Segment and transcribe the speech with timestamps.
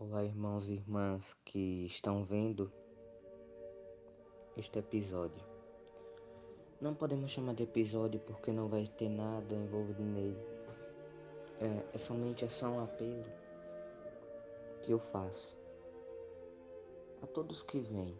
[0.00, 2.70] Olá, irmãos e irmãs que estão vendo
[4.56, 5.44] este episódio.
[6.80, 10.38] Não podemos chamar de episódio porque não vai ter nada envolvido nele.
[11.58, 13.24] É, é somente é só um apelo
[14.84, 15.58] que eu faço
[17.20, 18.16] a todos que vêm.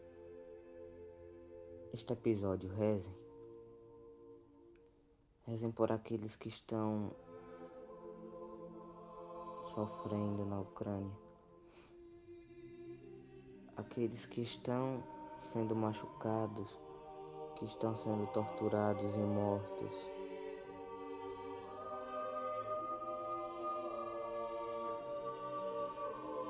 [1.94, 3.14] Este episódio rezem.
[5.46, 7.14] Rezem por aqueles que estão
[9.72, 11.27] sofrendo na Ucrânia
[13.78, 15.02] aqueles que estão
[15.52, 16.68] sendo machucados,
[17.54, 19.94] que estão sendo torturados e mortos.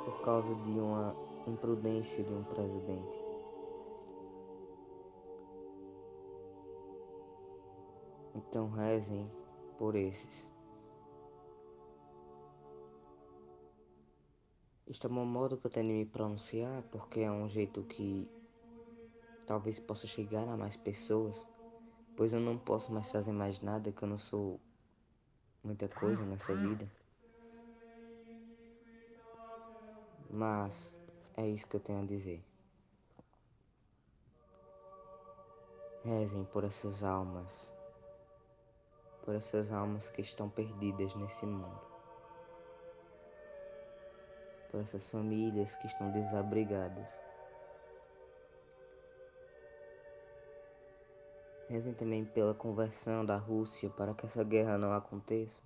[0.07, 1.15] Por causa de uma
[1.47, 3.19] imprudência de um presidente.
[8.35, 9.31] Então rezem
[9.79, 10.49] por esses.
[14.91, 18.27] Este é o modo que eu tenho de me pronunciar porque é um jeito que
[19.45, 21.36] talvez possa chegar a mais pessoas,
[22.17, 24.58] pois eu não posso mais fazer mais nada, que eu não sou
[25.62, 26.89] muita coisa nessa vida.
[30.30, 30.97] Mas
[31.36, 32.42] é isso que eu tenho a dizer.
[36.02, 37.70] Rezem por essas almas,
[39.23, 41.88] por essas almas que estão perdidas nesse mundo
[44.70, 47.08] por essas famílias que estão desabrigadas.
[51.69, 55.62] Rezem também pela conversão da Rússia para que essa guerra não aconteça.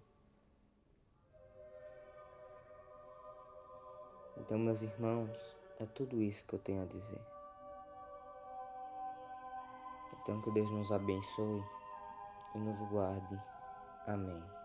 [4.37, 5.31] Então, meus irmãos,
[5.79, 7.21] é tudo isso que eu tenho a dizer.
[10.21, 11.63] Então, que Deus nos abençoe
[12.55, 13.41] e nos guarde.
[14.07, 14.62] Amém.